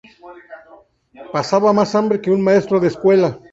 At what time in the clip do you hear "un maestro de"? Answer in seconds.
2.31-2.87